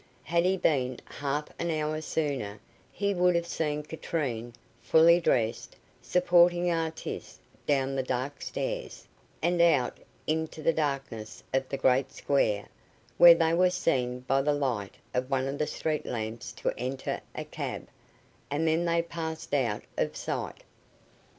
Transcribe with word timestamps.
Had 0.23 0.45
he 0.45 0.57
been 0.57 0.97
half 1.05 1.49
an 1.59 1.69
hour 1.69 2.01
sooner, 2.01 2.59
he 2.91 3.13
would 3.13 3.35
have 3.35 3.45
seen 3.45 3.83
Katrine, 3.83 4.51
fully 4.81 5.19
dressed, 5.19 5.75
supporting 6.01 6.71
Artis 6.71 7.39
down 7.67 7.93
the 7.93 8.01
dark 8.01 8.41
stairs, 8.41 9.07
and 9.43 9.61
out 9.61 9.99
into 10.25 10.63
the 10.63 10.73
darkness 10.73 11.43
of 11.53 11.69
the 11.69 11.77
great 11.77 12.11
square, 12.13 12.67
where 13.19 13.35
they 13.35 13.53
were 13.53 13.69
seen 13.69 14.21
by 14.21 14.41
the 14.41 14.53
light 14.55 14.95
of 15.13 15.29
one 15.29 15.47
of 15.47 15.59
the 15.59 15.67
street 15.67 16.07
lamps 16.07 16.51
to 16.53 16.73
enter 16.79 17.21
a 17.35 17.45
cab, 17.45 17.87
and 18.49 18.67
then 18.67 18.85
they 18.85 19.03
passed 19.03 19.53
out 19.53 19.83
of 19.99 20.17
sight. 20.17 20.63